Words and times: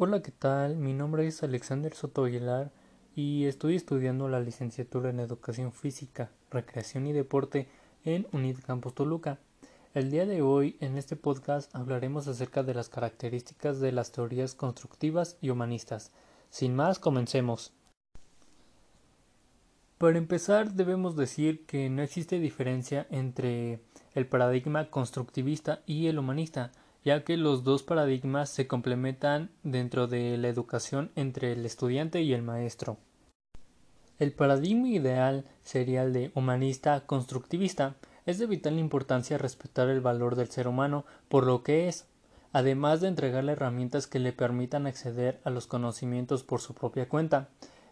Hola, 0.00 0.22
¿qué 0.22 0.30
tal? 0.30 0.76
Mi 0.76 0.92
nombre 0.92 1.26
es 1.26 1.42
Alexander 1.42 1.92
Soto 1.92 2.22
Aguilar 2.22 2.70
y 3.16 3.46
estoy 3.46 3.74
estudiando 3.74 4.28
la 4.28 4.38
licenciatura 4.38 5.10
en 5.10 5.18
Educación 5.18 5.72
Física, 5.72 6.30
Recreación 6.52 7.08
y 7.08 7.12
Deporte 7.12 7.68
en 8.04 8.28
UNIT 8.30 8.60
Campus 8.60 8.94
Toluca. 8.94 9.40
El 9.94 10.12
día 10.12 10.24
de 10.24 10.40
hoy, 10.40 10.76
en 10.78 10.96
este 10.96 11.16
podcast, 11.16 11.74
hablaremos 11.74 12.28
acerca 12.28 12.62
de 12.62 12.74
las 12.74 12.88
características 12.88 13.80
de 13.80 13.90
las 13.90 14.12
teorías 14.12 14.54
constructivas 14.54 15.36
y 15.40 15.50
humanistas. 15.50 16.12
Sin 16.48 16.76
más, 16.76 17.00
comencemos. 17.00 17.72
Para 19.98 20.16
empezar, 20.16 20.74
debemos 20.74 21.16
decir 21.16 21.66
que 21.66 21.90
no 21.90 22.02
existe 22.02 22.38
diferencia 22.38 23.08
entre 23.10 23.80
el 24.14 24.28
paradigma 24.28 24.90
constructivista 24.90 25.82
y 25.86 26.06
el 26.06 26.20
humanista, 26.20 26.70
ya 27.04 27.24
que 27.24 27.36
los 27.36 27.64
dos 27.64 27.82
paradigmas 27.82 28.50
se 28.50 28.66
complementan 28.66 29.50
dentro 29.62 30.06
de 30.06 30.36
la 30.38 30.48
educación 30.48 31.10
entre 31.14 31.52
el 31.52 31.64
estudiante 31.64 32.22
y 32.22 32.32
el 32.32 32.42
maestro. 32.42 32.98
El 34.18 34.32
paradigma 34.32 34.88
ideal 34.88 35.44
sería 35.62 36.02
el 36.02 36.12
de 36.12 36.32
humanista 36.34 37.06
constructivista. 37.06 37.94
Es 38.26 38.38
de 38.38 38.46
vital 38.46 38.78
importancia 38.78 39.38
respetar 39.38 39.88
el 39.88 40.00
valor 40.00 40.34
del 40.34 40.48
ser 40.48 40.66
humano 40.66 41.04
por 41.28 41.46
lo 41.46 41.62
que 41.62 41.88
es, 41.88 42.06
además 42.52 43.00
de 43.00 43.08
entregarle 43.08 43.52
herramientas 43.52 44.06
que 44.06 44.18
le 44.18 44.32
permitan 44.32 44.86
acceder 44.86 45.40
a 45.44 45.50
los 45.50 45.66
conocimientos 45.66 46.42
por 46.42 46.60
su 46.60 46.74
propia 46.74 47.08
cuenta. 47.08 47.48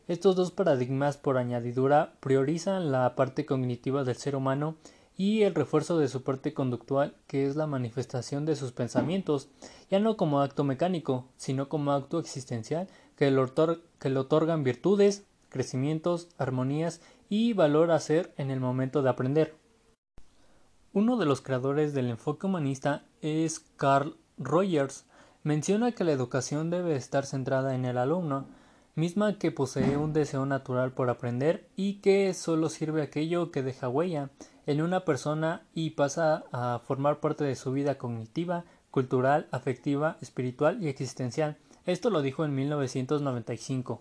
Estos 0.09 0.37
dos 0.37 0.51
paradigmas 0.51 1.17
por 1.17 1.39
añadidura 1.39 2.15
priorizan 2.21 2.93
la 2.93 3.15
parte 3.15 3.47
cognitiva 3.47 4.05
del 4.05 4.17
ser 4.17 4.37
humano 4.37 4.77
y 5.17 5.43
el 5.43 5.55
refuerzo 5.55 5.99
de 5.99 6.09
su 6.09 6.23
parte 6.23 6.53
conductual, 6.53 7.15
que 7.27 7.47
es 7.47 7.57
la 7.57 7.67
manifestación 7.67 8.45
de 8.45 8.55
sus 8.55 8.73
pensamientos, 8.73 9.49
ya 9.91 9.99
no 9.99 10.17
como 10.17 10.41
acto 10.41 10.63
mecánico, 10.63 11.27
sino 11.37 11.69
como 11.69 11.93
acto 11.93 12.19
existencial 12.19 12.89
que 13.17 13.31
le, 13.31 14.19
otorgan 14.19 14.63
virtudes, 14.63 15.25
crecimientos, 15.49 16.29
armonías 16.37 17.01
y 17.31 17.55
valor 17.55 17.91
a 17.91 18.01
ser 18.01 18.35
en 18.37 18.51
el 18.51 18.61
momento 18.61 19.03
de 19.03 19.09
aprender. 19.09 19.55
Uno 20.93 21.17
de 21.17 21.27
los 21.27 21.41
creadores 21.41 21.95
del 21.95 22.11
enfoque 22.11 22.47
humanista 22.47 23.05
es 23.23 23.61
Carl 23.77 24.17
Rogers. 24.39 25.07
Menciona 25.43 25.93
que 25.93 26.05
la 26.05 26.13
educación 26.13 26.71
debe 26.71 26.97
estar 26.97 27.25
centrada 27.25 27.75
en 27.75 27.85
el 27.85 27.97
alumno, 27.99 28.47
misma 28.97 29.39
que 29.39 29.53
posee 29.53 29.99
un 29.99 30.15
deseo 30.15 30.47
natural 30.47 30.93
por 30.93 31.11
aprender 31.11 31.69
y 31.77 32.01
que 32.01 32.33
solo 32.33 32.71
sirve 32.71 33.03
aquello 33.03 33.51
que 33.51 33.63
deja 33.63 33.91
huella, 33.91 34.31
en 34.65 34.81
una 34.81 35.05
persona 35.05 35.67
y 35.75 35.91
pasa 35.91 36.45
a 36.51 36.81
formar 36.81 37.21
parte 37.21 37.45
de 37.45 37.55
su 37.57 37.73
vida 37.73 37.99
cognitiva, 37.99 38.65
cultural, 38.91 39.49
afectiva, 39.53 40.17
espiritual 40.23 40.83
y 40.83 40.89
existencial. 40.89 41.59
Esto 41.85 42.09
lo 42.09 42.23
dijo 42.23 42.45
en 42.45 42.55
1995. 42.55 44.01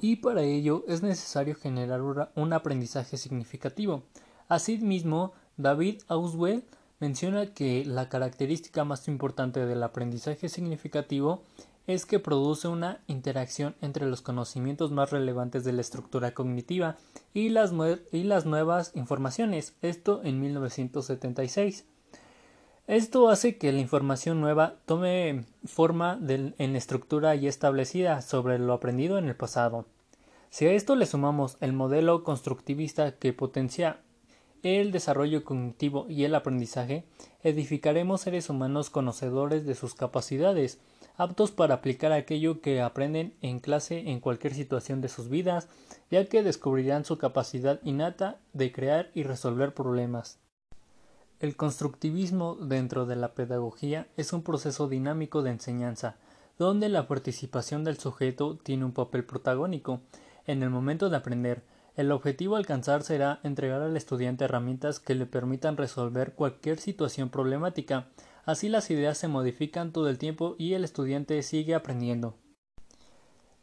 Y 0.00 0.16
para 0.16 0.42
ello 0.42 0.84
es 0.86 1.02
necesario 1.02 1.56
generar 1.56 2.02
un 2.36 2.52
aprendizaje 2.52 3.16
significativo. 3.16 4.04
Asimismo, 4.48 5.32
David 5.56 6.02
Auswell 6.06 6.64
menciona 7.00 7.54
que 7.54 7.84
la 7.84 8.08
característica 8.08 8.84
más 8.84 9.08
importante 9.08 9.66
del 9.66 9.82
aprendizaje 9.82 10.48
significativo 10.48 11.42
es 11.88 12.04
que 12.04 12.20
produce 12.20 12.68
una 12.68 13.00
interacción 13.06 13.74
entre 13.80 14.06
los 14.06 14.20
conocimientos 14.20 14.92
más 14.92 15.10
relevantes 15.10 15.64
de 15.64 15.72
la 15.72 15.80
estructura 15.80 16.34
cognitiva 16.34 16.96
y 17.32 17.48
las, 17.48 17.72
y 18.12 18.24
las 18.24 18.44
nuevas 18.44 18.92
informaciones, 18.94 19.74
esto 19.80 20.20
en 20.22 20.38
1976. 20.38 21.86
Esto 22.86 23.30
hace 23.30 23.56
que 23.56 23.72
la 23.72 23.80
información 23.80 24.38
nueva 24.38 24.74
tome 24.84 25.46
forma 25.64 26.20
en 26.28 26.76
estructura 26.76 27.34
ya 27.34 27.48
establecida 27.48 28.20
sobre 28.20 28.58
lo 28.58 28.74
aprendido 28.74 29.16
en 29.16 29.26
el 29.26 29.36
pasado. 29.36 29.86
Si 30.50 30.66
a 30.66 30.72
esto 30.72 30.94
le 30.94 31.06
sumamos 31.06 31.56
el 31.60 31.72
modelo 31.72 32.22
constructivista 32.22 33.12
que 33.12 33.32
potencia 33.32 34.00
el 34.62 34.92
desarrollo 34.92 35.42
cognitivo 35.42 36.04
y 36.08 36.24
el 36.24 36.34
aprendizaje, 36.34 37.04
edificaremos 37.42 38.20
seres 38.20 38.50
humanos 38.50 38.90
conocedores 38.90 39.64
de 39.64 39.74
sus 39.74 39.94
capacidades, 39.94 40.80
aptos 41.18 41.50
para 41.50 41.74
aplicar 41.74 42.12
aquello 42.12 42.62
que 42.62 42.80
aprenden 42.80 43.34
en 43.42 43.58
clase 43.58 44.10
en 44.10 44.20
cualquier 44.20 44.54
situación 44.54 45.00
de 45.00 45.08
sus 45.08 45.28
vidas, 45.28 45.68
ya 46.10 46.24
que 46.24 46.44
descubrirán 46.44 47.04
su 47.04 47.18
capacidad 47.18 47.80
innata 47.82 48.38
de 48.54 48.72
crear 48.72 49.10
y 49.14 49.24
resolver 49.24 49.74
problemas. 49.74 50.38
El 51.40 51.56
constructivismo 51.56 52.54
dentro 52.54 53.04
de 53.04 53.16
la 53.16 53.34
pedagogía 53.34 54.06
es 54.16 54.32
un 54.32 54.42
proceso 54.42 54.88
dinámico 54.88 55.42
de 55.42 55.50
enseñanza, 55.50 56.16
donde 56.56 56.88
la 56.88 57.06
participación 57.06 57.84
del 57.84 57.98
sujeto 57.98 58.56
tiene 58.56 58.84
un 58.84 58.92
papel 58.92 59.24
protagónico 59.24 60.00
en 60.46 60.62
el 60.62 60.70
momento 60.70 61.10
de 61.10 61.16
aprender. 61.16 61.62
El 61.96 62.12
objetivo 62.12 62.54
a 62.54 62.58
alcanzar 62.58 63.02
será 63.02 63.40
entregar 63.42 63.82
al 63.82 63.96
estudiante 63.96 64.44
herramientas 64.44 65.00
que 65.00 65.16
le 65.16 65.26
permitan 65.26 65.76
resolver 65.76 66.32
cualquier 66.34 66.78
situación 66.78 67.28
problemática, 67.28 68.06
Así 68.48 68.68
las 68.70 68.90
ideas 68.90 69.18
se 69.18 69.28
modifican 69.28 69.92
todo 69.92 70.08
el 70.08 70.16
tiempo 70.16 70.56
y 70.56 70.72
el 70.72 70.82
estudiante 70.82 71.42
sigue 71.42 71.74
aprendiendo. 71.74 72.38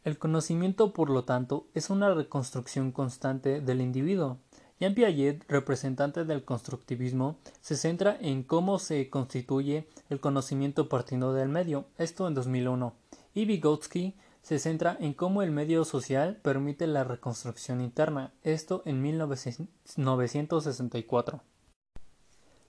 El 0.04 0.16
conocimiento, 0.16 0.92
por 0.92 1.10
lo 1.10 1.24
tanto, 1.24 1.66
es 1.74 1.90
una 1.90 2.14
reconstrucción 2.14 2.92
constante 2.92 3.60
del 3.60 3.80
individuo. 3.80 4.38
Jean 4.78 4.94
Piaget, 4.94 5.44
representante 5.48 6.24
del 6.24 6.44
constructivismo, 6.44 7.36
se 7.60 7.76
centra 7.76 8.16
en 8.20 8.44
cómo 8.44 8.78
se 8.78 9.10
constituye 9.10 9.88
el 10.08 10.20
conocimiento 10.20 10.88
partiendo 10.88 11.32
del 11.32 11.48
medio, 11.48 11.86
esto 11.98 12.28
en 12.28 12.34
2001, 12.34 12.94
y 13.34 13.44
Vygotsky 13.44 14.14
se 14.42 14.60
centra 14.60 14.96
en 15.00 15.14
cómo 15.14 15.42
el 15.42 15.50
medio 15.50 15.84
social 15.84 16.36
permite 16.36 16.86
la 16.86 17.02
reconstrucción 17.02 17.80
interna, 17.80 18.34
esto 18.44 18.82
en 18.84 19.02
1964. 19.02 21.42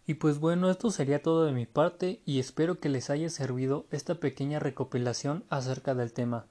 Y 0.08 0.14
pues 0.16 0.40
bueno, 0.40 0.72
esto 0.72 0.90
sería 0.90 1.22
todo 1.22 1.44
de 1.46 1.52
mi 1.52 1.66
parte 1.66 2.22
y 2.26 2.40
espero 2.40 2.80
que 2.80 2.88
les 2.88 3.10
haya 3.10 3.30
servido 3.30 3.86
esta 3.92 4.16
pequeña 4.16 4.58
recopilación 4.58 5.44
acerca 5.50 5.94
del 5.96 6.14
tema. 6.14 6.46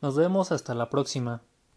Nos 0.00 0.16
vemos 0.16 0.52
hasta 0.52 0.74
la 0.74 0.88
próxima. 0.88 1.42